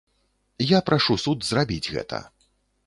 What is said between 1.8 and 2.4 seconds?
гэта.